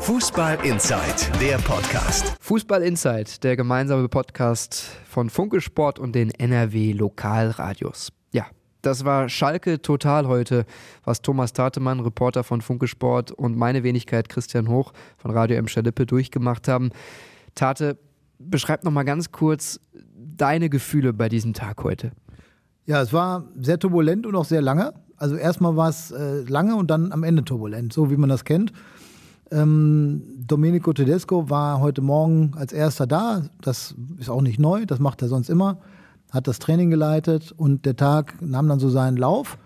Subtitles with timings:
[0.00, 2.36] Fußball Inside, der Podcast.
[2.40, 8.10] Fußball Inside, der gemeinsame Podcast von Funke Sport und den NRW Lokalradios.
[8.32, 8.46] Ja,
[8.80, 10.64] das war Schalke total heute,
[11.04, 15.66] was Thomas Tatemann, Reporter von Funke Sport und meine Wenigkeit Christian Hoch von Radio M.
[15.66, 16.90] Schalippe durchgemacht haben.
[17.54, 17.98] Tate,
[18.38, 19.80] beschreib noch mal ganz kurz
[20.14, 22.12] deine Gefühle bei diesem Tag heute.
[22.86, 24.94] Ja, es war sehr turbulent und auch sehr lange.
[25.16, 28.44] Also erstmal war es äh, lange und dann am Ende turbulent, so wie man das
[28.44, 28.72] kennt.
[29.50, 33.42] Ähm, Domenico Tedesco war heute Morgen als erster da.
[33.60, 35.78] Das ist auch nicht neu, das macht er sonst immer.
[36.30, 39.58] Hat das Training geleitet und der Tag nahm dann so seinen Lauf.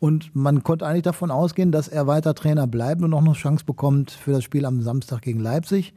[0.00, 3.64] Und man konnte eigentlich davon ausgehen, dass er weiter Trainer bleibt und auch noch Chance
[3.64, 5.94] bekommt für das Spiel am Samstag gegen Leipzig.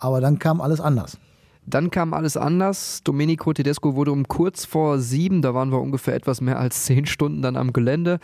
[0.00, 1.18] Aber dann kam alles anders.
[1.66, 3.02] Dann kam alles anders.
[3.04, 7.06] Domenico Tedesco wurde um kurz vor sieben, da waren wir ungefähr etwas mehr als zehn
[7.06, 8.18] Stunden dann am Gelände.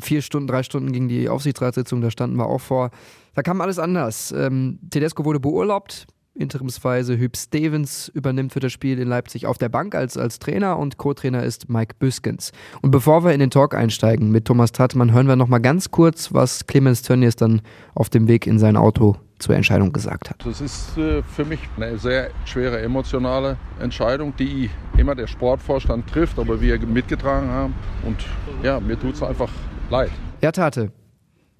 [0.00, 2.90] Vier Stunden, drei Stunden ging die Aufsichtsratssitzung, da standen wir auch vor.
[3.34, 4.32] Da kam alles anders.
[4.32, 9.68] Ähm, Tedesco wurde beurlaubt, interimsweise Hüb Stevens übernimmt für das Spiel in Leipzig auf der
[9.68, 12.52] Bank als, als Trainer und Co-Trainer ist Mike Büskens.
[12.80, 15.90] Und bevor wir in den Talk einsteigen mit Thomas Tatmann, hören wir noch mal ganz
[15.90, 17.60] kurz, was Clemens Tönnies dann
[17.94, 20.44] auf dem Weg in sein Auto zur Entscheidung gesagt hat.
[20.44, 26.38] Das ist äh, für mich eine sehr schwere emotionale Entscheidung, die immer der Sportvorstand trifft,
[26.38, 27.74] aber wir mitgetragen haben.
[28.04, 28.24] Und
[28.62, 29.50] ja, mir tut es einfach
[29.90, 30.10] leid.
[30.40, 30.90] Ja, Tate.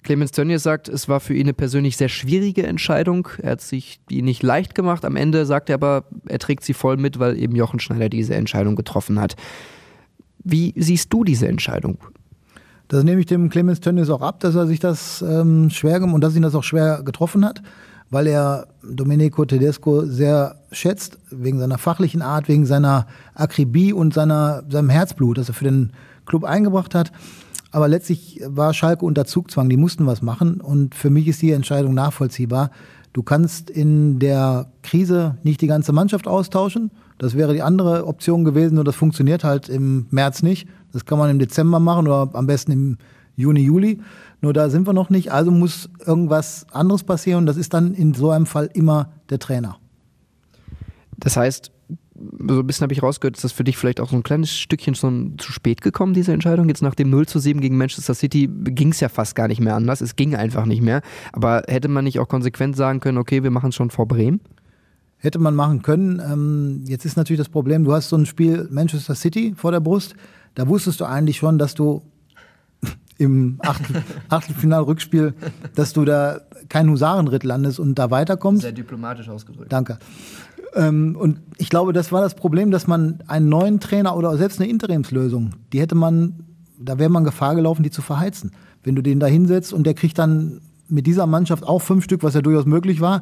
[0.03, 3.27] Clemens Tönnies sagt, es war für ihn eine persönlich sehr schwierige Entscheidung.
[3.41, 5.03] Er hat sich die nicht leicht gemacht.
[5.03, 8.33] Am Ende sagt er aber, er trägt sie voll mit, weil eben Jochen Schneider diese
[8.33, 9.35] Entscheidung getroffen hat.
[10.43, 11.97] Wie siehst du diese Entscheidung?
[12.87, 16.21] Das nehme ich dem Clemens Tönnies auch ab, dass er sich das ähm, schwer und
[16.21, 17.61] dass ihn das auch schwer getroffen hat,
[18.09, 24.63] weil er Domenico Tedesco sehr schätzt, wegen seiner fachlichen Art, wegen seiner Akribie und seiner,
[24.69, 25.91] seinem Herzblut, das er für den
[26.25, 27.11] Club eingebracht hat.
[27.71, 31.51] Aber letztlich war Schalke unter Zugzwang, die mussten was machen und für mich ist die
[31.51, 32.71] Entscheidung nachvollziehbar.
[33.11, 36.91] Du kannst in der Krise nicht die ganze Mannschaft austauschen.
[37.17, 40.67] Das wäre die andere Option gewesen, nur das funktioniert halt im März nicht.
[40.93, 42.97] Das kann man im Dezember machen oder am besten im
[43.35, 43.99] Juni, Juli.
[44.41, 45.31] Nur da sind wir noch nicht.
[45.31, 47.39] Also muss irgendwas anderes passieren.
[47.39, 49.77] Und das ist dann in so einem Fall immer der Trainer.
[51.17, 51.71] Das heißt,
[52.39, 54.51] so ein bisschen habe ich rausgehört, ist das für dich vielleicht auch so ein kleines
[54.51, 56.67] Stückchen schon zu spät gekommen, diese Entscheidung.
[56.67, 59.61] Jetzt nach dem 0 zu 7 gegen Manchester City ging es ja fast gar nicht
[59.61, 60.01] mehr anders.
[60.01, 61.01] Es ging einfach nicht mehr.
[61.31, 64.41] Aber hätte man nicht auch konsequent sagen können, okay, wir machen es schon vor Bremen?
[65.17, 66.19] Hätte man machen können.
[66.19, 69.79] Ähm, jetzt ist natürlich das Problem, du hast so ein Spiel Manchester City vor der
[69.79, 70.15] Brust.
[70.57, 72.01] Da wusstest du eigentlich schon, dass du
[73.19, 75.35] im Achtel, Achtelfinal-Rückspiel,
[75.75, 78.63] dass du da kein Husarenritt landest und da weiterkommst.
[78.63, 79.71] Sehr diplomatisch ausgedrückt.
[79.71, 79.99] Danke.
[80.73, 84.59] Ähm, und ich glaube, das war das Problem, dass man einen neuen Trainer oder selbst
[84.59, 86.39] eine Interimslösung, die hätte man,
[86.79, 88.51] da wäre man Gefahr gelaufen, die zu verheizen.
[88.81, 92.23] Wenn du den da hinsetzt und der kriegt dann mit dieser Mannschaft auch fünf Stück,
[92.23, 93.21] was ja durchaus möglich war,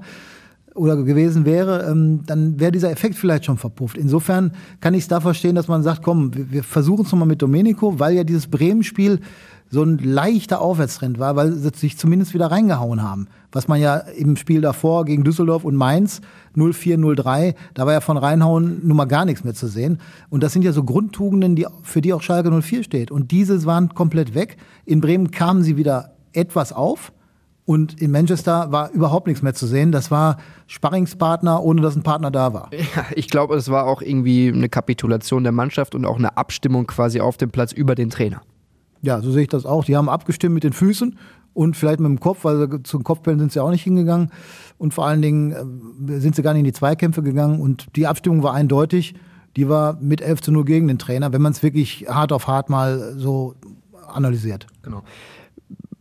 [0.76, 3.98] oder gewesen wäre, ähm, dann wäre dieser Effekt vielleicht schon verpufft.
[3.98, 7.42] Insofern kann ich es da verstehen, dass man sagt, komm, wir, versuchen es nochmal mit
[7.42, 9.22] Domenico, weil ja dieses Bremen-Spiel
[9.70, 13.28] so ein leichter Aufwärtstrend war, weil sie sich zumindest wieder reingehauen haben.
[13.52, 16.22] Was man ja im Spiel davor gegen Düsseldorf und Mainz
[16.56, 20.00] 0-4, 0-3, da war ja von reinhauen nun mal gar nichts mehr zu sehen.
[20.30, 23.12] Und das sind ja so Grundtugenden, die, für die auch Schalke 04 steht.
[23.12, 24.58] Und diese waren komplett weg.
[24.86, 27.12] In Bremen kamen sie wieder etwas auf.
[27.66, 29.92] Und in Manchester war überhaupt nichts mehr zu sehen.
[29.92, 30.38] Das war
[30.68, 32.70] Sparringspartner, ohne dass ein Partner da war.
[32.96, 36.86] Ja, ich glaube, es war auch irgendwie eine Kapitulation der Mannschaft und auch eine Abstimmung
[36.86, 38.42] quasi auf dem Platz über den Trainer.
[39.02, 39.86] Ja, so sehe ich das auch.
[39.86, 41.18] Die haben abgestimmt mit den Füßen
[41.54, 44.30] und vielleicht mit dem Kopf, weil zu den Kopfbällen sind sie auch nicht hingegangen.
[44.78, 45.52] Und vor allen Dingen
[46.08, 47.62] äh, sind sie gar nicht in die Zweikämpfe gegangen.
[47.62, 49.16] Und die Abstimmung war eindeutig.
[49.56, 52.48] Die war mit 11 zu 0 gegen den Trainer, wenn man es wirklich hart auf
[52.48, 53.56] hart mal so
[54.08, 54.68] analysiert.
[54.84, 55.04] Genau.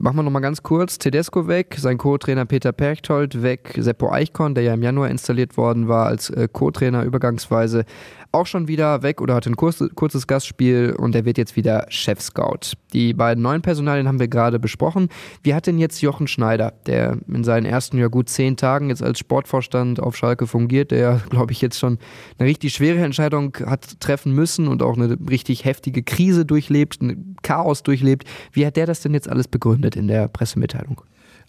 [0.04, 0.98] Machen wir nochmal ganz kurz.
[0.98, 5.88] Tedesco weg, sein Co-Trainer Peter Perchtold weg, Seppo Eichkorn, der ja im Januar installiert worden
[5.88, 7.86] war als äh, Co-Trainer übergangsweise,
[8.34, 12.76] auch schon wieder weg oder hatte ein kurzes Gastspiel und er wird jetzt wieder Chef-Scout.
[12.92, 15.08] Die beiden neuen Personalien haben wir gerade besprochen.
[15.42, 19.02] Wie hat denn jetzt Jochen Schneider, der in seinen ersten ja gut zehn Tagen jetzt
[19.02, 21.98] als Sportvorstand auf Schalke fungiert, der glaube ich jetzt schon
[22.38, 27.36] eine richtig schwere Entscheidung hat treffen müssen und auch eine richtig heftige Krise durchlebt, ein
[27.42, 28.24] Chaos durchlebt.
[28.52, 31.00] Wie hat der das denn jetzt alles begründet in der Pressemitteilung?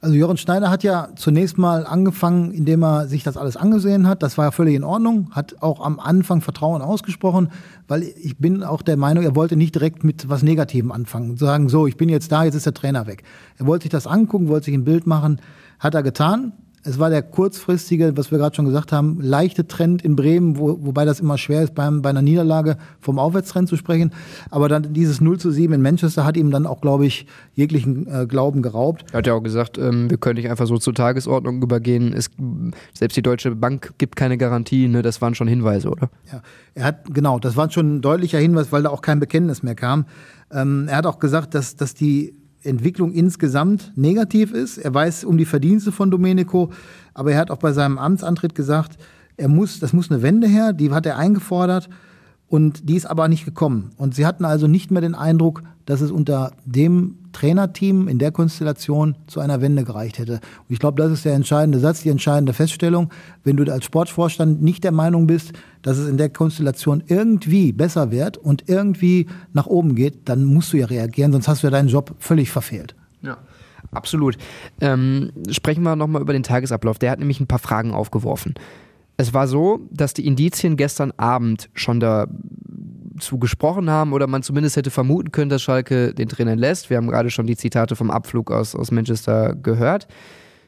[0.05, 4.21] Also Jochen Schneider hat ja zunächst mal angefangen, indem er sich das alles angesehen hat.
[4.21, 7.49] Das war ja völlig in Ordnung, hat auch am Anfang Vertrauen ausgesprochen,
[7.87, 11.69] weil ich bin auch der Meinung, er wollte nicht direkt mit was Negativem anfangen, sagen,
[11.69, 13.23] so, ich bin jetzt da, jetzt ist der Trainer weg.
[13.57, 15.41] Er wollte sich das angucken, wollte sich ein Bild machen,
[15.79, 16.53] hat er getan.
[16.87, 20.77] Es war der kurzfristige, was wir gerade schon gesagt haben, leichte Trend in Bremen, wo,
[20.85, 24.11] wobei das immer schwer ist, beim, bei einer Niederlage vom Aufwärtstrend zu sprechen.
[24.51, 28.05] Aber dann dieses 0 zu 7 in Manchester hat ihm dann auch, glaube ich, jeglichen
[28.07, 29.03] äh, Glauben geraubt.
[29.11, 32.13] Er hat ja auch gesagt, ähm, wir können nicht einfach so zur Tagesordnung übergehen.
[32.13, 32.29] Es,
[32.93, 34.87] selbst die Deutsche Bank gibt keine Garantie.
[34.87, 35.01] Ne?
[35.01, 36.11] Das waren schon Hinweise, oder?
[36.31, 36.43] Ja,
[36.75, 39.75] er hat, genau, das war schon ein deutlicher Hinweis, weil da auch kein Bekenntnis mehr
[39.75, 40.05] kam.
[40.51, 42.35] Ähm, er hat auch gesagt, dass, dass die
[42.65, 44.77] Entwicklung insgesamt negativ ist.
[44.77, 46.71] Er weiß um die Verdienste von Domenico,
[47.13, 48.97] aber er hat auch bei seinem Amtsantritt gesagt,
[49.37, 51.89] er muss, das muss eine Wende her, die hat er eingefordert
[52.47, 53.91] und die ist aber nicht gekommen.
[53.97, 58.31] Und sie hatten also nicht mehr den Eindruck, dass es unter dem Trainerteam in der
[58.31, 60.33] Konstellation zu einer Wende gereicht hätte.
[60.33, 63.11] Und ich glaube, das ist der entscheidende Satz, die entscheidende Feststellung.
[63.43, 68.11] Wenn du als Sportvorstand nicht der Meinung bist, dass es in der Konstellation irgendwie besser
[68.11, 71.71] wird und irgendwie nach oben geht, dann musst du ja reagieren, sonst hast du ja
[71.71, 72.95] deinen Job völlig verfehlt.
[73.21, 73.37] Ja.
[73.91, 74.37] Absolut.
[74.81, 76.97] Ähm, sprechen wir nochmal über den Tagesablauf.
[76.99, 78.55] Der hat nämlich ein paar Fragen aufgeworfen.
[79.17, 84.75] Es war so, dass die Indizien gestern Abend schon dazu gesprochen haben oder man zumindest
[84.75, 86.89] hätte vermuten können, dass Schalke den Trainer lässt.
[86.89, 90.07] Wir haben gerade schon die Zitate vom Abflug aus, aus Manchester gehört.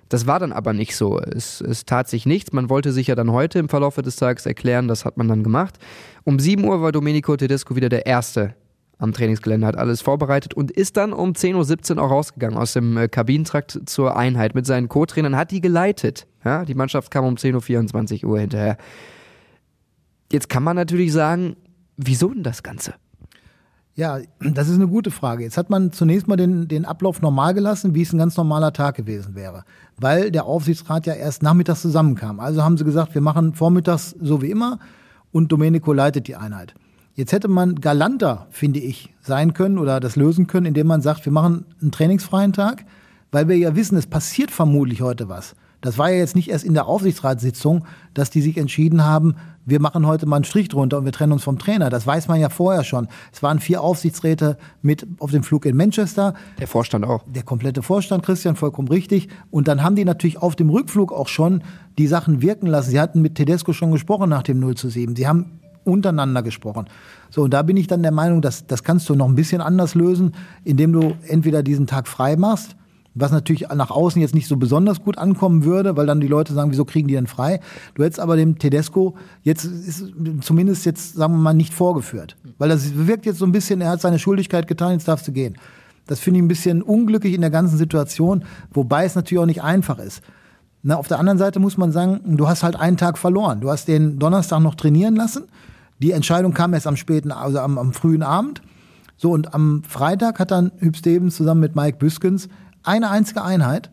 [0.09, 1.19] Das war dann aber nicht so.
[1.19, 2.53] Es, es tat sich nichts.
[2.53, 4.87] Man wollte sich ja dann heute im Verlauf des Tages erklären.
[4.87, 5.77] Das hat man dann gemacht.
[6.23, 8.55] Um 7 Uhr war Domenico Tedesco wieder der Erste
[8.99, 12.97] am Trainingsgelände, hat alles vorbereitet und ist dann um 10.17 Uhr auch rausgegangen aus dem
[12.97, 16.25] äh, Kabinentrakt zur Einheit mit seinen Co-Trainern, hat die geleitet.
[16.43, 18.77] Ja, die Mannschaft kam um 10.24 Uhr hinterher.
[20.31, 21.55] Jetzt kann man natürlich sagen,
[21.95, 22.95] wieso denn das Ganze?
[23.97, 25.43] Ja, das ist eine gute Frage.
[25.43, 28.71] Jetzt hat man zunächst mal den, den Ablauf normal gelassen, wie es ein ganz normaler
[28.71, 29.63] Tag gewesen wäre.
[29.99, 32.39] Weil der Aufsichtsrat ja erst nachmittags zusammenkam.
[32.39, 34.77] Also haben sie gesagt, wir machen vormittags so wie immer
[35.31, 36.75] und Domenico leitet die Einheit.
[37.17, 41.25] Jetzt hätte man galanter, finde ich, sein können oder das lösen können, indem man sagt,
[41.25, 42.85] wir machen einen trainingsfreien Tag,
[43.31, 45.55] weil wir ja wissen, es passiert vermutlich heute was.
[45.81, 49.35] Das war ja jetzt nicht erst in der Aufsichtsratssitzung, dass die sich entschieden haben,
[49.65, 51.89] wir machen heute mal einen Strich drunter und wir trennen uns vom Trainer.
[51.89, 53.07] Das weiß man ja vorher schon.
[53.33, 56.35] Es waren vier Aufsichtsräte mit auf dem Flug in Manchester.
[56.59, 57.23] Der Vorstand auch.
[57.27, 59.27] Der komplette Vorstand, Christian, vollkommen richtig.
[59.49, 61.63] Und dann haben die natürlich auf dem Rückflug auch schon
[61.97, 62.91] die Sachen wirken lassen.
[62.91, 65.15] Sie hatten mit Tedesco schon gesprochen nach dem 0 zu 7.
[65.15, 66.85] Sie haben untereinander gesprochen.
[67.29, 69.61] So, und da bin ich dann der Meinung, dass das kannst du noch ein bisschen
[69.61, 72.75] anders lösen, indem du entweder diesen Tag frei machst,
[73.19, 76.53] was natürlich nach außen jetzt nicht so besonders gut ankommen würde, weil dann die Leute
[76.53, 77.59] sagen, wieso kriegen die denn frei?
[77.95, 82.35] Du hättest aber dem Tedesco jetzt ist zumindest jetzt, sagen wir mal, nicht vorgeführt.
[82.59, 85.31] Weil das wirkt jetzt so ein bisschen, er hat seine Schuldigkeit getan, jetzt darfst du
[85.31, 85.57] gehen.
[86.05, 89.63] Das finde ich ein bisschen unglücklich in der ganzen Situation, wobei es natürlich auch nicht
[89.63, 90.21] einfach ist.
[90.83, 93.61] Na, auf der anderen Seite muss man sagen, du hast halt einen Tag verloren.
[93.61, 95.43] Du hast den Donnerstag noch trainieren lassen
[95.99, 98.61] die Entscheidung kam erst am späten, also am, am frühen Abend.
[99.15, 102.49] So, und am Freitag hat dann Hüb Stevens zusammen mit Mike Büskens
[102.83, 103.89] eine einzige Einheit,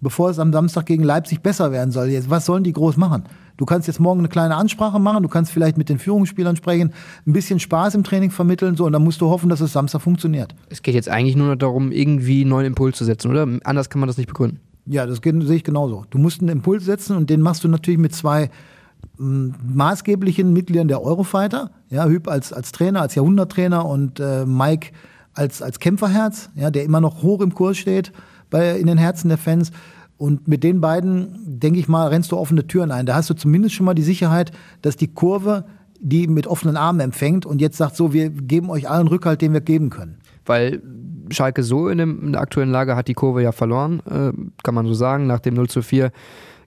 [0.00, 2.08] bevor es am Samstag gegen Leipzig besser werden soll.
[2.08, 3.24] Jetzt, was sollen die groß machen?
[3.56, 6.92] Du kannst jetzt morgen eine kleine Ansprache machen, du kannst vielleicht mit den Führungsspielern sprechen,
[7.24, 10.02] ein bisschen Spaß im Training vermitteln, so, und dann musst du hoffen, dass es Samstag
[10.02, 10.56] funktioniert.
[10.70, 13.46] Es geht jetzt eigentlich nur noch darum, irgendwie einen neuen Impuls zu setzen, oder?
[13.62, 14.58] Anders kann man das nicht begründen.
[14.86, 16.04] Ja, das geht, sehe ich genauso.
[16.10, 18.50] Du musst einen Impuls setzen und den machst du natürlich mit zwei
[19.16, 21.70] maßgeblichen Mitgliedern der Eurofighter.
[21.88, 24.90] Ja, Hüb als, als Trainer, als Jahrhunderttrainer und äh, Mike
[25.34, 28.12] als, als Kämpferherz, ja, der immer noch hoch im Kurs steht
[28.50, 29.72] bei, in den Herzen der Fans.
[30.16, 33.04] Und mit den beiden, denke ich mal, rennst du offene Türen ein.
[33.04, 35.64] Da hast du zumindest schon mal die Sicherheit, dass die Kurve
[36.04, 39.54] die mit offenen Armen empfängt und jetzt sagt so, wir geben euch allen Rückhalt, den
[39.54, 40.18] wir geben können.
[40.44, 40.82] Weil
[41.30, 44.32] Schalke so in, dem, in der aktuellen Lage hat die Kurve ja verloren, äh,
[44.62, 46.12] kann man so sagen, nach dem 0 zu 4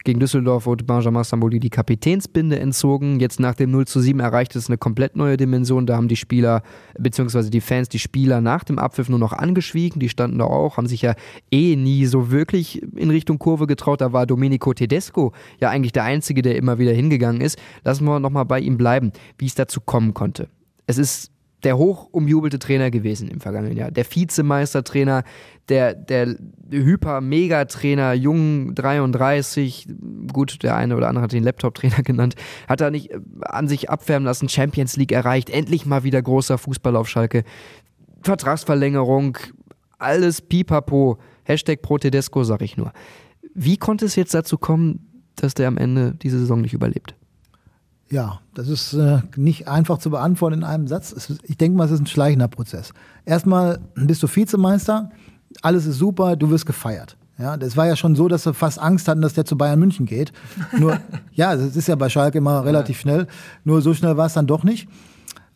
[0.03, 3.19] gegen Düsseldorf wurde Benjamin Stamboli die Kapitänsbinde entzogen.
[3.19, 5.85] Jetzt nach dem 0 zu 7 erreicht es eine komplett neue Dimension.
[5.85, 6.63] Da haben die Spieler,
[6.97, 9.99] beziehungsweise die Fans, die Spieler nach dem Abpfiff nur noch angeschwiegen.
[9.99, 11.15] Die standen da auch, haben sich ja
[11.51, 14.01] eh nie so wirklich in Richtung Kurve getraut.
[14.01, 17.57] Da war Domenico Tedesco ja eigentlich der Einzige, der immer wieder hingegangen ist.
[17.83, 20.49] Lassen wir nochmal bei ihm bleiben, wie es dazu kommen konnte.
[20.85, 21.31] Es ist
[21.63, 23.89] der hoch umjubelte Trainer gewesen im vergangenen Jahr.
[23.89, 25.23] Der Vizemeistertrainer,
[25.69, 26.35] der, der
[26.69, 29.87] Hyper-Mega-Trainer, jung 33,
[30.31, 32.35] gut, der eine oder andere hat den Laptop-Trainer genannt,
[32.67, 36.57] hat er nicht äh, an sich abwärmen lassen, Champions League erreicht, endlich mal wieder großer
[36.57, 37.43] Fußball auf Schalke,
[38.21, 39.37] Vertragsverlängerung,
[39.97, 42.91] alles pipapo, Hashtag Protedesco, sag ich nur.
[43.55, 47.15] Wie konnte es jetzt dazu kommen, dass der am Ende diese Saison nicht überlebt?
[48.09, 51.11] Ja, das ist äh, nicht einfach zu beantworten in einem Satz.
[51.11, 52.93] Ist, ich denke mal, es ist ein schleichender Prozess.
[53.25, 55.11] Erstmal bist du Vizemeister,
[55.61, 57.17] alles ist super, du wirst gefeiert.
[57.37, 59.79] Ja, das war ja schon so, dass wir fast Angst hatten, dass der zu Bayern
[59.79, 60.31] München geht.
[60.77, 60.99] Nur,
[61.33, 63.27] ja, das ist ja bei Schalke immer relativ schnell.
[63.63, 64.87] Nur so schnell war es dann doch nicht.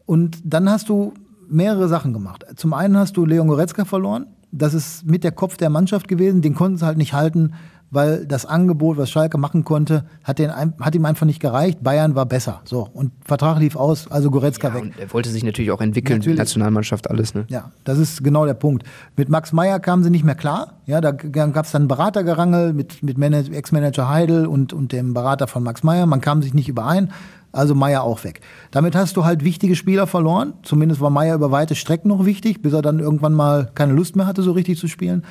[0.05, 1.13] Und dann hast du
[1.49, 2.45] mehrere Sachen gemacht.
[2.55, 4.27] Zum einen hast du Leon Goretzka verloren.
[4.51, 6.41] Das ist mit der Kopf der Mannschaft gewesen.
[6.41, 7.53] Den konnten sie halt nicht halten,
[7.91, 11.83] weil das Angebot, was Schalke machen konnte, hat, den, hat ihm einfach nicht gereicht.
[11.83, 12.61] Bayern war besser.
[12.63, 14.83] So, und Vertrag lief aus, also Goretzka ja, weg.
[14.83, 16.39] Und er wollte sich natürlich auch entwickeln, natürlich.
[16.39, 17.35] Nationalmannschaft, alles.
[17.35, 17.45] Ne?
[17.49, 18.83] Ja, das ist genau der Punkt.
[19.17, 20.75] Mit Max Meyer kamen sie nicht mehr klar.
[20.85, 25.61] Ja, da gab es dann Beratergerangel mit, mit Ex-Manager Heidel und, und dem Berater von
[25.61, 26.05] Max Meyer.
[26.05, 27.11] Man kam sich nicht überein.
[27.53, 28.39] Also Meier auch weg.
[28.71, 30.53] Damit hast du halt wichtige Spieler verloren.
[30.63, 34.15] Zumindest war Meier über weite Strecken noch wichtig, bis er dann irgendwann mal keine Lust
[34.15, 35.25] mehr hatte, so richtig zu spielen.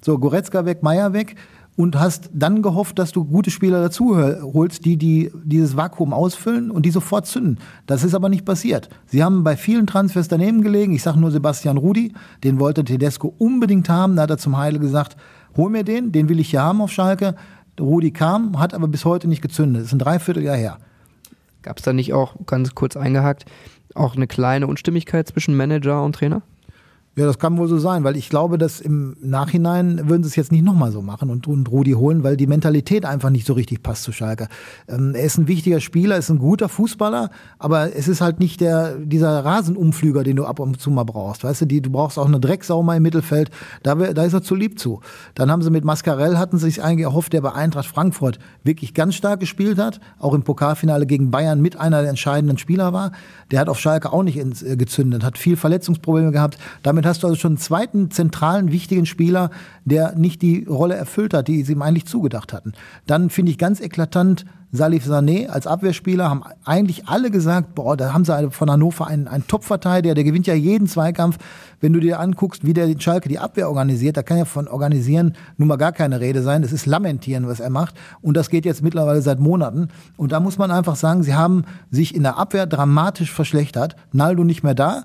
[0.00, 1.36] So, Goretzka weg, Meier weg
[1.76, 6.70] und hast dann gehofft, dass du gute Spieler dazu holst, die, die dieses Vakuum ausfüllen
[6.70, 7.58] und die sofort zünden.
[7.86, 8.88] Das ist aber nicht passiert.
[9.06, 10.92] Sie haben bei vielen Transfers daneben gelegen.
[10.92, 14.16] Ich sage nur Sebastian Rudi, den wollte Tedesco unbedingt haben.
[14.16, 15.16] Da hat er zum Heidel gesagt,
[15.56, 17.34] hol mir den, den will ich hier haben auf Schalke.
[17.78, 19.82] Rudi kam, hat aber bis heute nicht gezündet.
[19.82, 20.78] Das ist ein Dreivierteljahr her.
[21.60, 23.44] Gab es da nicht auch, ganz kurz eingehakt,
[23.94, 26.42] auch eine kleine Unstimmigkeit zwischen Manager und Trainer?
[27.18, 30.36] Ja, das kann wohl so sein, weil ich glaube, dass im Nachhinein würden sie es
[30.36, 33.54] jetzt nicht nochmal so machen und, und Rudi holen, weil die Mentalität einfach nicht so
[33.54, 34.48] richtig passt zu Schalke.
[34.86, 38.60] Ähm, er ist ein wichtiger Spieler, ist ein guter Fußballer, aber es ist halt nicht
[38.60, 41.42] der, dieser Rasenumflüger, den du ab und zu mal brauchst.
[41.42, 43.50] Weißt du, die, du brauchst auch eine Drecksau mal im Mittelfeld,
[43.82, 45.00] da, da ist er zu lieb zu.
[45.34, 48.92] Dann haben sie mit Mascarell, hatten sie sich eigentlich erhofft, der bei Eintracht Frankfurt wirklich
[48.92, 53.12] ganz stark gespielt hat, auch im Pokalfinale gegen Bayern mit einer der entscheidenden Spieler war.
[53.50, 56.58] Der hat auf Schalke auch nicht ins, äh, gezündet, hat viel Verletzungsprobleme gehabt.
[57.06, 59.50] Damit hast du also schon einen zweiten zentralen, wichtigen Spieler,
[59.84, 62.72] der nicht die Rolle erfüllt hat, die sie ihm eigentlich zugedacht hatten.
[63.06, 68.12] Dann finde ich ganz eklatant, Salif Sané als Abwehrspieler haben eigentlich alle gesagt, boah, da
[68.12, 71.38] haben sie von Hannover einen, einen Top-Verteidiger, der gewinnt ja jeden Zweikampf.
[71.80, 75.36] Wenn du dir anguckst, wie der Schalke die Abwehr organisiert, da kann ja von organisieren
[75.58, 76.62] nun mal gar keine Rede sein.
[76.62, 77.94] Das ist lamentieren, was er macht.
[78.20, 79.90] Und das geht jetzt mittlerweile seit Monaten.
[80.16, 83.94] Und da muss man einfach sagen, sie haben sich in der Abwehr dramatisch verschlechtert.
[84.10, 85.04] Naldo nicht mehr da.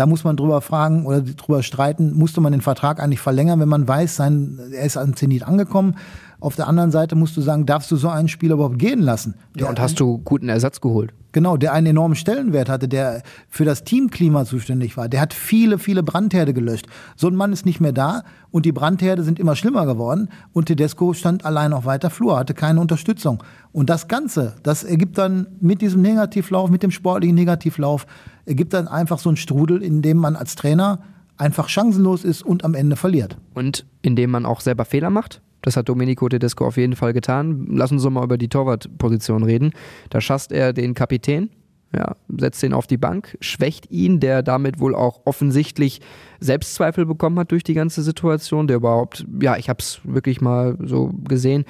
[0.00, 3.68] Da muss man drüber fragen oder drüber streiten, musste man den Vertrag eigentlich verlängern, wenn
[3.68, 5.96] man weiß, sein, er ist an Zenit angekommen.
[6.40, 9.34] Auf der anderen Seite musst du sagen, darfst du so einen Spieler überhaupt gehen lassen?
[9.56, 11.12] Ja, und hast du guten Ersatz geholt?
[11.32, 15.08] Genau, der einen enormen Stellenwert hatte, der für das Teamklima zuständig war.
[15.08, 16.86] Der hat viele, viele Brandherde gelöscht.
[17.14, 20.66] So ein Mann ist nicht mehr da und die Brandherde sind immer schlimmer geworden und
[20.66, 23.42] Tedesco stand allein auf weiter Flur, hatte keine Unterstützung.
[23.72, 28.06] Und das Ganze, das ergibt dann mit diesem Negativlauf, mit dem sportlichen Negativlauf,
[28.46, 31.00] ergibt dann einfach so einen Strudel, in dem man als Trainer
[31.36, 33.36] einfach chancenlos ist und am Ende verliert.
[33.54, 35.42] Und indem man auch selber Fehler macht?
[35.62, 37.66] Das hat Domenico Tedesco auf jeden Fall getan.
[37.70, 39.72] Lass uns doch mal über die Torwartposition reden.
[40.08, 41.50] Da schasst er den Kapitän,
[41.94, 46.00] ja, setzt ihn auf die Bank, schwächt ihn, der damit wohl auch offensichtlich
[46.38, 50.78] Selbstzweifel bekommen hat durch die ganze Situation, der überhaupt, ja, ich habe es wirklich mal
[50.82, 51.64] so gesehen,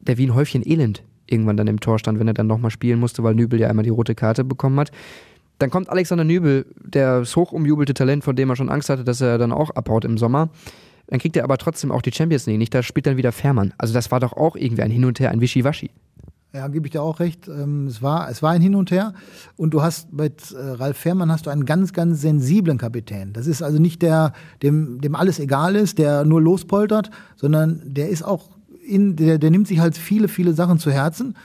[0.00, 3.00] der wie ein Häufchen Elend irgendwann dann im Tor stand, wenn er dann nochmal spielen
[3.00, 4.90] musste, weil Nübel ja einmal die rote Karte bekommen hat.
[5.58, 9.38] Dann kommt Alexander Nübel, das hochumjubelte Talent, von dem er schon Angst hatte, dass er
[9.38, 10.50] dann auch abhaut im Sommer.
[11.08, 12.74] Dann kriegt er aber trotzdem auch die Champions League nicht.
[12.74, 13.74] Da spielt dann wieder Fährmann.
[13.78, 15.90] Also das war doch auch irgendwie ein Hin und Her, ein Wischiwaschi.
[16.54, 17.48] Ja, gebe ich dir auch recht.
[17.48, 19.14] Ähm, es war, es war ein Hin und Her.
[19.56, 23.32] Und du hast mit äh, Ralf Fährmann hast du einen ganz, ganz sensiblen Kapitän.
[23.32, 28.08] Das ist also nicht der, dem, dem alles egal ist, der nur lospoltert, sondern der
[28.08, 28.50] ist auch
[28.86, 31.36] in, der, der nimmt sich halt viele, viele Sachen zu Herzen.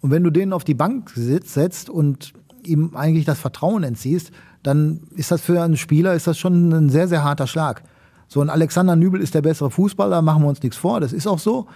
[0.00, 2.32] Und wenn du den auf die Bank setzt und
[2.64, 4.30] ihm eigentlich das Vertrauen entziehst,
[4.62, 7.82] dann ist das für einen Spieler ist das schon ein sehr, sehr harter Schlag.
[8.28, 11.26] So ein Alexander Nübel ist der bessere Fußballer, machen wir uns nichts vor, das ist
[11.26, 11.66] auch so.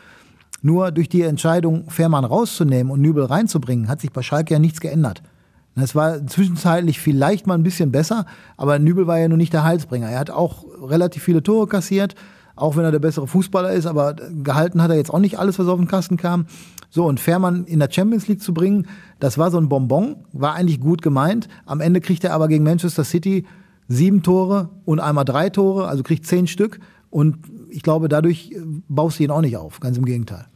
[0.62, 4.80] Nur durch die Entscheidung, Fährmann rauszunehmen und Nübel reinzubringen, hat sich bei Schalke ja nichts
[4.80, 5.22] geändert.
[5.76, 8.26] Es war zwischenzeitlich vielleicht mal ein bisschen besser,
[8.56, 10.08] aber Nübel war ja nur nicht der Heilsbringer.
[10.08, 12.14] Er hat auch relativ viele Tore kassiert,
[12.56, 15.58] auch wenn er der bessere Fußballer ist, aber gehalten hat er jetzt auch nicht alles,
[15.58, 16.46] was auf den Kasten kam.
[16.90, 18.88] So, und Fährmann in der Champions League zu bringen,
[19.20, 21.48] das war so ein Bonbon, war eigentlich gut gemeint.
[21.64, 23.46] Am Ende kriegt er aber gegen Manchester City
[23.90, 26.78] sieben Tore und einmal drei Tore, also kriegt zehn Stück.
[27.10, 30.46] Und ich glaube, dadurch äh, baust du ihn auch nicht auf, ganz im Gegenteil.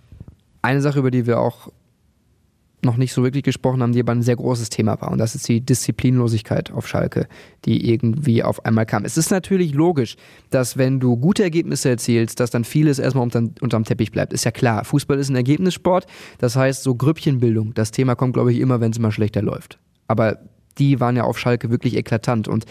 [0.63, 1.69] Eine Sache, über die wir auch
[2.85, 5.11] noch nicht so wirklich gesprochen haben, die aber ein sehr großes Thema war.
[5.11, 7.27] Und das ist die Disziplinlosigkeit auf Schalke,
[7.65, 9.05] die irgendwie auf einmal kam.
[9.05, 10.17] Es ist natürlich logisch,
[10.51, 14.33] dass wenn du gute Ergebnisse erzielst, dass dann vieles erstmal unterm, unterm Teppich bleibt.
[14.33, 14.85] Ist ja klar.
[14.85, 16.07] Fußball ist ein Ergebnissport.
[16.39, 19.79] Das heißt, so Grüppchenbildung, das Thema kommt, glaube ich, immer, wenn es mal schlechter läuft.
[20.07, 20.39] Aber
[20.79, 22.49] die waren ja auf Schalke wirklich eklatant.
[22.49, 22.67] Und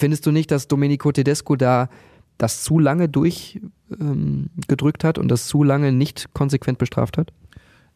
[0.00, 1.90] Findest du nicht, dass Domenico Tedesco da
[2.38, 7.34] das zu lange durchgedrückt ähm, hat und das zu lange nicht konsequent bestraft hat?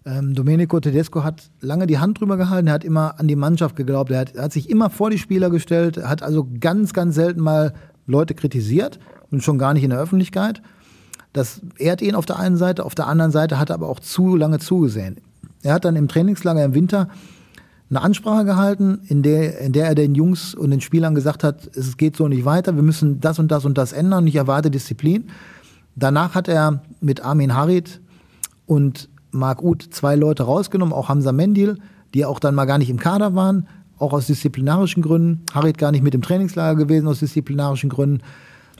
[0.04, 3.74] Ähm, Domenico Tedesco hat lange die Hand drüber gehalten, er hat immer an die Mannschaft
[3.74, 7.14] geglaubt, er hat, er hat sich immer vor die Spieler gestellt, hat also ganz, ganz
[7.14, 7.72] selten mal
[8.06, 8.98] Leute kritisiert
[9.30, 10.60] und schon gar nicht in der Öffentlichkeit.
[11.32, 14.00] Das ehrt ihn auf der einen Seite, auf der anderen Seite hat er aber auch
[14.00, 15.22] zu lange zugesehen.
[15.62, 17.08] Er hat dann im Trainingslager im Winter
[17.90, 21.68] eine Ansprache gehalten, in der, in der er den Jungs und den Spielern gesagt hat,
[21.76, 24.70] es geht so nicht weiter, wir müssen das und das und das ändern, ich erwarte
[24.70, 25.28] Disziplin.
[25.94, 28.00] Danach hat er mit Armin Harit
[28.66, 31.78] und Marc Uth zwei Leute rausgenommen, auch Hamza Mendil,
[32.14, 35.42] die auch dann mal gar nicht im Kader waren, auch aus disziplinarischen Gründen.
[35.52, 38.22] Harit gar nicht mit im Trainingslager gewesen aus disziplinarischen Gründen.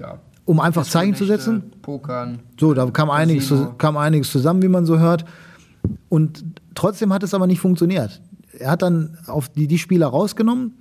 [0.00, 0.18] Ja.
[0.44, 1.72] Um einfach Zeichen zu setzen.
[1.82, 2.40] Pokern.
[2.58, 5.24] So, da kam einiges, zu- kam einiges zusammen, wie man so hört.
[6.08, 6.44] Und
[6.74, 8.20] trotzdem hat es aber nicht funktioniert.
[8.58, 10.74] Er hat dann auf die, die Spieler rausgenommen,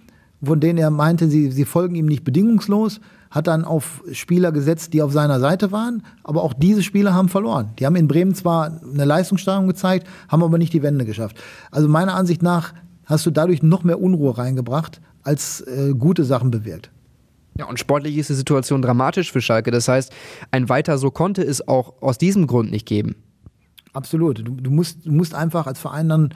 [0.43, 2.99] von denen er meinte, sie, sie folgen ihm nicht bedingungslos,
[3.31, 7.29] hat dann auf Spieler gesetzt, die auf seiner Seite waren, aber auch diese Spieler haben
[7.29, 7.69] verloren.
[7.79, 11.41] Die haben in Bremen zwar eine Leistungssteigerung gezeigt, haben aber nicht die Wende geschafft.
[11.71, 12.73] Also meiner Ansicht nach
[13.05, 16.91] hast du dadurch noch mehr Unruhe reingebracht, als äh, gute Sachen bewirkt.
[17.57, 19.71] Ja, und sportlich ist die Situation dramatisch für Schalke.
[19.71, 20.11] Das heißt,
[20.51, 23.15] ein weiter so konnte es auch aus diesem Grund nicht geben.
[23.93, 24.39] Absolut.
[24.39, 26.33] Du, du, musst, du musst einfach als Verein dann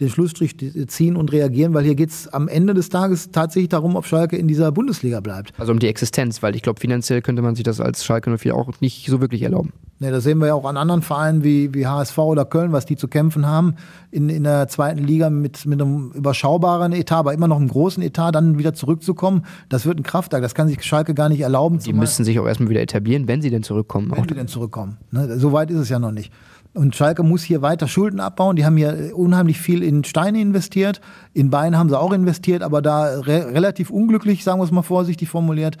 [0.00, 3.96] den Schlussstrich ziehen und reagieren, weil hier geht es am Ende des Tages tatsächlich darum,
[3.96, 5.52] ob Schalke in dieser Bundesliga bleibt.
[5.58, 8.54] Also um die Existenz, weil ich glaube, finanziell könnte man sich das als Schalke 04
[8.54, 9.72] auch nicht so wirklich erlauben.
[10.00, 12.86] Ne, das sehen wir ja auch an anderen Vereinen wie, wie HSV oder Köln, was
[12.86, 13.74] die zu kämpfen haben
[14.12, 18.00] in, in der zweiten Liga mit, mit einem überschaubaren Etat, aber immer noch einem großen
[18.04, 19.44] Etat, dann wieder zurückzukommen.
[19.68, 20.44] Das wird ein Kraftakt.
[20.44, 21.80] Das kann sich Schalke gar nicht erlauben.
[21.80, 24.12] Die müssen sich auch erstmal wieder etablieren, wenn sie denn zurückkommen.
[24.12, 24.98] Auch wenn die denn zurückkommen.
[25.10, 25.36] Ne?
[25.40, 26.32] So weit ist es ja noch nicht.
[26.74, 28.56] Und Schalke muss hier weiter Schulden abbauen.
[28.56, 31.00] Die haben hier unheimlich viel in Steine investiert.
[31.32, 34.82] In Beine haben sie auch investiert, aber da re relativ unglücklich, sagen wir es mal
[34.82, 35.78] vorsichtig formuliert.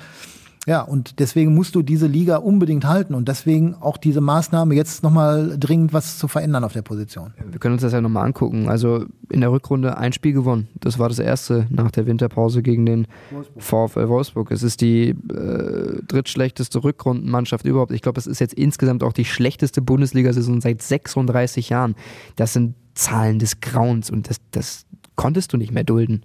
[0.68, 5.02] Ja, und deswegen musst du diese Liga unbedingt halten und deswegen auch diese Maßnahme jetzt
[5.02, 7.32] nochmal dringend was zu verändern auf der Position.
[7.50, 8.68] Wir können uns das ja nochmal angucken.
[8.68, 10.68] Also in der Rückrunde ein Spiel gewonnen.
[10.78, 13.06] Das war das erste nach der Winterpause gegen den
[13.56, 14.50] VfL Wolfsburg.
[14.50, 17.92] Es ist die äh, drittschlechteste Rückrundenmannschaft überhaupt.
[17.92, 21.94] Ich glaube, es ist jetzt insgesamt auch die schlechteste Bundesliga-Saison seit 36 Jahren.
[22.36, 24.84] Das sind Zahlen des Grauens und das, das
[25.16, 26.24] konntest du nicht mehr dulden.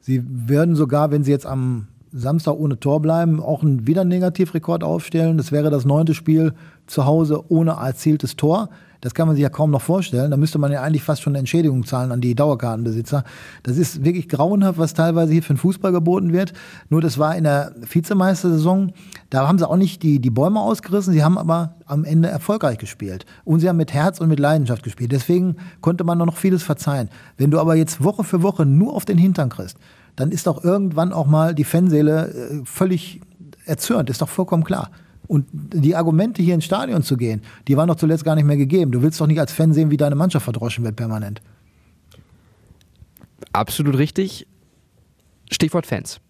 [0.00, 4.82] Sie werden sogar, wenn sie jetzt am Samstag ohne Tor bleiben, auch einen wieder Negativrekord
[4.82, 5.36] aufstellen.
[5.36, 6.54] Das wäre das neunte Spiel
[6.86, 8.68] zu Hause ohne erzieltes Tor.
[9.00, 10.30] Das kann man sich ja kaum noch vorstellen.
[10.30, 13.24] Da müsste man ja eigentlich fast schon eine Entschädigung zahlen an die Dauerkartenbesitzer.
[13.62, 16.52] Das ist wirklich grauenhaft, was teilweise hier für den Fußball geboten wird.
[16.90, 18.92] Nur das war in der Vizemeistersaison.
[19.30, 21.14] Da haben sie auch nicht die, die Bäume ausgerissen.
[21.14, 23.24] Sie haben aber am Ende erfolgreich gespielt.
[23.44, 25.12] Und sie haben mit Herz und mit Leidenschaft gespielt.
[25.12, 27.08] Deswegen konnte man noch vieles verzeihen.
[27.38, 29.78] Wenn du aber jetzt Woche für Woche nur auf den Hintern kriegst,
[30.16, 33.20] dann ist doch irgendwann auch mal die Fanseele äh, völlig
[33.64, 34.90] erzürnt, ist doch vollkommen klar.
[35.26, 38.56] Und die Argumente, hier ins Stadion zu gehen, die waren doch zuletzt gar nicht mehr
[38.56, 38.90] gegeben.
[38.90, 41.40] Du willst doch nicht als Fan sehen, wie deine Mannschaft verdroschen wird permanent.
[43.52, 44.48] Absolut richtig.
[45.50, 46.20] Stichwort Fans.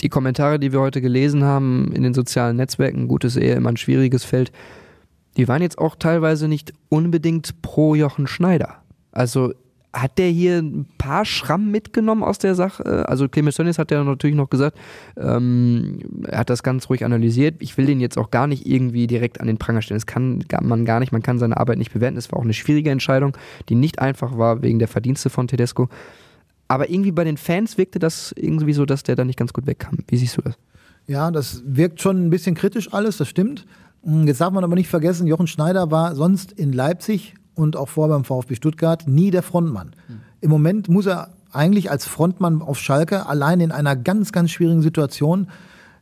[0.00, 3.70] Die Kommentare, die wir heute gelesen haben in den sozialen Netzwerken, gut ist eher immer
[3.70, 4.52] ein schwieriges Feld,
[5.36, 8.82] die waren jetzt auch teilweise nicht unbedingt pro Jochen Schneider.
[9.12, 9.54] Also
[10.02, 13.08] hat der hier ein paar Schramm mitgenommen aus der Sache?
[13.08, 14.78] Also Clemens Tönnies hat ja natürlich noch gesagt,
[15.16, 17.56] ähm, er hat das ganz ruhig analysiert.
[17.60, 19.98] Ich will den jetzt auch gar nicht irgendwie direkt an den Pranger stellen.
[19.98, 22.16] Das kann man gar nicht, man kann seine Arbeit nicht bewerten.
[22.16, 23.36] Es war auch eine schwierige Entscheidung,
[23.68, 25.88] die nicht einfach war wegen der Verdienste von Tedesco.
[26.68, 29.66] Aber irgendwie bei den Fans wirkte das irgendwie so, dass der da nicht ganz gut
[29.66, 29.98] wegkam.
[30.06, 30.58] Wie siehst du das?
[31.06, 33.66] Ja, das wirkt schon ein bisschen kritisch alles, das stimmt.
[34.04, 37.88] Hm, Jetzt darf man aber nicht vergessen, Jochen Schneider war sonst in Leipzig und auch
[37.88, 39.92] vor beim VfB Stuttgart nie der Frontmann.
[40.40, 44.82] Im Moment muss er eigentlich als Frontmann auf Schalke allein in einer ganz, ganz schwierigen
[44.82, 45.48] Situation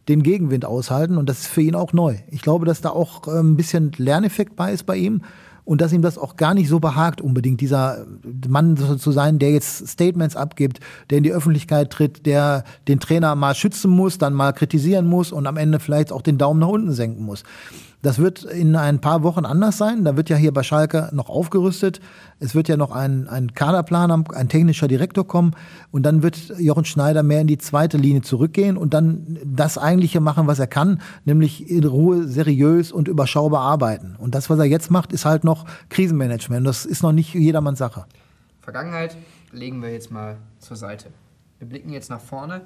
[0.09, 2.17] den Gegenwind aushalten und das ist für ihn auch neu.
[2.31, 5.23] Ich glaube, dass da auch äh, ein bisschen Lerneffekt bei ist bei ihm
[5.65, 8.07] und dass ihm das auch gar nicht so behagt, unbedingt dieser
[8.49, 10.79] Mann so zu sein, der jetzt Statements abgibt,
[11.11, 15.33] der in die Öffentlichkeit tritt, der den Trainer mal schützen muss, dann mal kritisieren muss
[15.33, 17.43] und am Ende vielleicht auch den Daumen nach unten senken muss.
[18.07, 20.05] Das wird in ein paar Wochen anders sein.
[20.05, 22.01] Da wird ja hier bei Schalke noch aufgerüstet.
[22.39, 25.57] Es wird ja noch ein, ein Kaderplaner, ein technischer Direktor kommen.
[25.91, 30.21] Und dann wird Jochen Schneider mehr in die zweite Linie zurückgehen und dann das Eigentliche
[30.21, 34.15] machen, was er kann, nämlich in Ruhe, seriös und überschaubar arbeiten.
[34.17, 36.65] Und das, was er jetzt macht, ist halt noch Krisenmanagement.
[36.65, 38.05] Das ist noch nicht jedermanns Sache.
[38.61, 39.17] Vergangenheit
[39.51, 41.09] legen wir jetzt mal zur Seite.
[41.59, 42.61] Wir blicken jetzt nach vorne.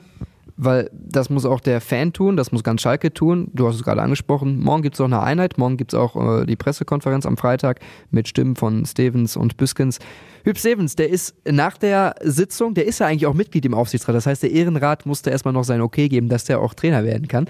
[0.56, 3.50] Weil das muss auch der Fan tun, das muss ganz Schalke tun.
[3.54, 4.60] Du hast es gerade angesprochen.
[4.60, 5.56] Morgen gibt es auch eine Einheit.
[5.56, 10.00] Morgen gibt es auch äh, die Pressekonferenz am Freitag mit Stimmen von Stevens und Büskens.
[10.44, 14.14] Hüb Stevens, der ist nach der Sitzung, der ist ja eigentlich auch Mitglied im Aufsichtsrat.
[14.14, 17.26] Das heißt, der Ehrenrat musste erstmal noch sein Okay geben, dass der auch Trainer werden
[17.26, 17.46] kann.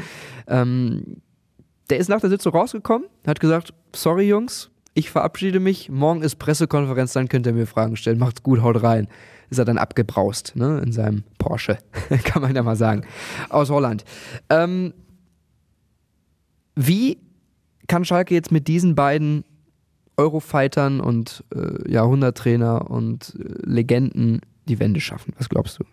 [0.46, 1.16] Ähm,
[1.88, 5.88] der ist nach der Sitzung rausgekommen, hat gesagt: Sorry, Jungs, ich verabschiede mich.
[5.88, 8.18] Morgen ist Pressekonferenz, dann könnt ihr mir Fragen stellen.
[8.18, 9.08] Macht's gut, haut rein
[9.50, 11.78] ist er dann abgebraust, ne, in seinem Porsche,
[12.24, 13.04] kann man ja mal sagen,
[13.48, 14.04] aus Holland.
[14.48, 14.94] Ähm,
[16.76, 17.18] wie
[17.88, 19.44] kann Schalke jetzt mit diesen beiden
[20.16, 25.34] Eurofightern und äh, Jahrhunderttrainer und äh, Legenden die Wende schaffen?
[25.36, 25.84] Was glaubst du?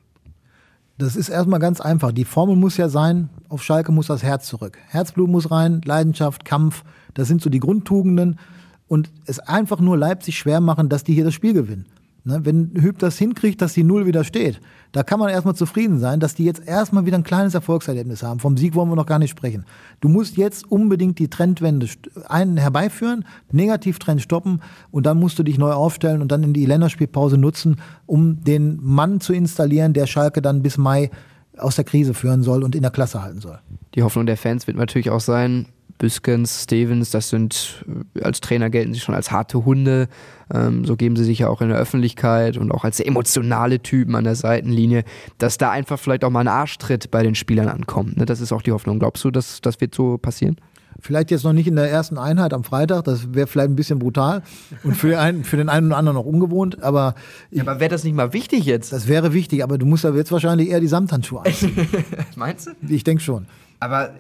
[1.00, 2.12] Das ist erstmal ganz einfach.
[2.12, 4.78] Die Formel muss ja sein, auf Schalke muss das Herz zurück.
[4.88, 6.84] Herzblut muss rein, Leidenschaft, Kampf,
[7.14, 8.40] das sind so die Grundtugenden.
[8.88, 11.86] Und es einfach nur Leipzig schwer machen, dass die hier das Spiel gewinnen.
[12.28, 14.60] Ne, wenn Hüb das hinkriegt, dass die Null wieder steht,
[14.92, 18.42] da kann man erstmal zufrieden sein, dass die jetzt erstmal wieder ein kleines Erfolgserlebnis haben.
[18.42, 19.64] Vom Sieg wollen wir noch gar nicht sprechen.
[20.02, 21.88] Du musst jetzt unbedingt die Trendwende
[22.28, 23.24] einen herbeiführen,
[23.54, 27.78] Negativtrend stoppen und dann musst du dich neu aufstellen und dann in die Länderspielpause nutzen,
[28.06, 31.10] um den Mann zu installieren, der Schalke dann bis Mai
[31.58, 33.58] aus der Krise führen soll und in der Klasse halten soll.
[33.96, 38.70] Die Hoffnung der Fans wird natürlich auch sein, Büskens, Stevens, das sind äh, als Trainer
[38.70, 40.08] gelten sie schon als harte Hunde.
[40.54, 44.16] Ähm, so geben sie sich ja auch in der Öffentlichkeit und auch als emotionale Typen
[44.16, 45.04] an der Seitenlinie,
[45.38, 48.18] dass da einfach vielleicht auch mal ein Arschtritt bei den Spielern ankommt.
[48.18, 48.26] Ne?
[48.26, 49.00] Das ist auch die Hoffnung.
[49.00, 50.58] Glaubst du, dass das wird so passieren?
[51.00, 54.00] Vielleicht jetzt noch nicht in der ersten Einheit am Freitag, das wäre vielleicht ein bisschen
[54.00, 54.42] brutal
[54.84, 57.14] und für den einen, für den einen oder anderen noch ungewohnt, aber.
[57.52, 58.92] Ja, aber wäre das nicht mal wichtig jetzt?
[58.94, 61.88] Das wäre wichtig, aber du musst ja jetzt wahrscheinlich eher die Samthandschuhe anziehen.
[62.36, 62.72] Meinst du?
[62.88, 63.46] Ich denke schon.
[63.80, 64.12] Aber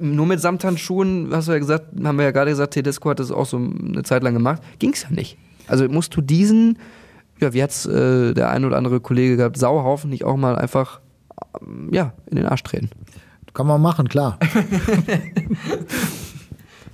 [0.00, 3.30] nur mit Samthandschuhen, hast du ja gesagt, haben wir ja gerade gesagt, Tedesco hat das
[3.30, 4.62] auch so eine Zeit lang gemacht.
[4.78, 5.36] Ging es ja nicht.
[5.66, 6.78] Also musst du diesen,
[7.40, 10.56] ja, wie hat es äh, der ein oder andere Kollege gehabt, Sauhaufen nicht auch mal
[10.56, 11.00] einfach
[11.60, 12.90] ähm, ja, in den Arsch treten?
[13.52, 14.38] Kann man machen, klar.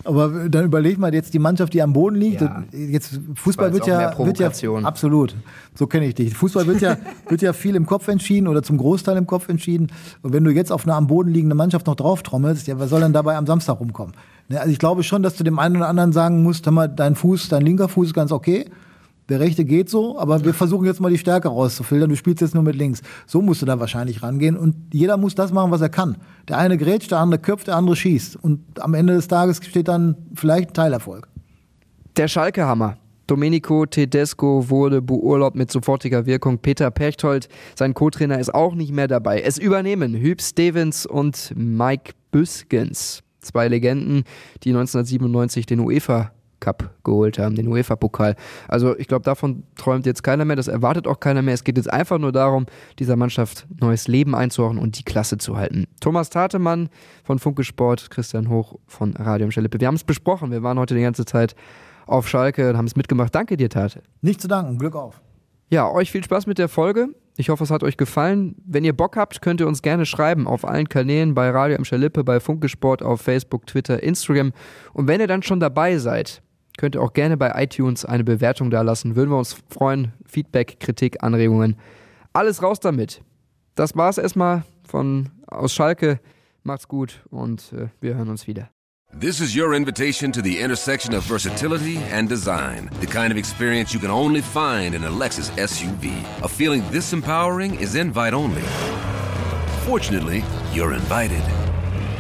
[0.05, 2.41] Aber dann überleg mal jetzt die Mannschaft, die am Boden liegt.
[2.41, 2.65] Ja.
[2.73, 4.51] Jetzt Fußball wird ja, wird ja
[4.85, 5.37] absolut.
[5.75, 6.35] So kenne ich dich.
[6.35, 6.97] Fußball wird ja
[7.29, 9.89] wird ja viel im Kopf entschieden oder zum Großteil im Kopf entschieden.
[10.23, 12.91] Und wenn du jetzt auf eine am Boden liegende Mannschaft noch drauf trommelst, ja, was
[12.91, 14.15] soll denn dabei am Samstag rumkommen?
[14.49, 16.89] Ne, also ich glaube schon, dass du dem einen oder anderen sagen musst, hör mal,
[16.89, 18.67] dein Fuß, dein linker Fuß ist ganz okay
[19.31, 22.11] der rechte geht so, aber wir versuchen jetzt mal die Stärke rauszufiltern.
[22.11, 23.01] Du spielst jetzt nur mit links.
[23.27, 24.57] So musst du da wahrscheinlich rangehen.
[24.57, 26.19] Und jeder muss das machen, was er kann.
[26.49, 28.37] Der eine grätscht, der andere köpft, der andere schießt.
[28.37, 31.29] Und am Ende des Tages steht dann vielleicht ein Teilerfolg.
[32.17, 32.97] Der Schalke-Hammer.
[33.29, 36.59] Domenico Tedesco wurde beurlaubt mit sofortiger Wirkung.
[36.59, 39.43] Peter Perchthold, sein Co-Trainer, ist auch nicht mehr dabei.
[39.43, 43.23] Es übernehmen Hüb Stevens und Mike Büskens.
[43.41, 44.25] Zwei Legenden,
[44.65, 48.37] die 1997 den UEFA Cup geholt haben, den UEFA-Pokal.
[48.69, 51.55] Also ich glaube, davon träumt jetzt keiner mehr, das erwartet auch keiner mehr.
[51.55, 52.67] Es geht jetzt einfach nur darum,
[52.99, 55.87] dieser Mannschaft neues Leben einzuhauchen und die Klasse zu halten.
[56.01, 56.89] Thomas Tatemann
[57.25, 59.81] von Funke Sport, Christian Hoch von Radio im Schalippe.
[59.81, 61.55] Wir haben es besprochen, wir waren heute die ganze Zeit
[62.07, 63.35] auf Schalke und haben es mitgemacht.
[63.35, 64.03] Danke dir, Tate.
[64.21, 65.21] Nicht zu danken, Glück auf.
[65.69, 67.11] Ja, euch viel Spaß mit der Folge.
[67.37, 68.57] Ich hoffe, es hat euch gefallen.
[68.67, 71.85] Wenn ihr Bock habt, könnt ihr uns gerne schreiben auf allen Kanälen bei Radio im
[71.85, 74.53] Schalippe, bei Funke Sport, auf Facebook, Twitter, Instagram.
[74.93, 76.43] Und wenn ihr dann schon dabei seid,
[76.81, 79.15] Könnt ihr auch gerne bei iTunes eine Bewertung da lassen.
[79.15, 80.15] Würden wir uns freuen.
[80.25, 81.77] Feedback, Kritik, Anregungen.
[82.33, 83.21] Alles raus damit.
[83.75, 86.21] Das war's erstmal von aus Schalke.
[86.63, 88.71] Macht's gut und äh, wir hören uns wieder.
[89.21, 92.89] This is your invitation to the intersection of versatility and design.
[93.03, 96.11] The kind of experience you can only find in a Lexus SUV.
[96.43, 98.63] A feeling this empowering is invite only.
[99.85, 101.43] Fortunately, you're invited.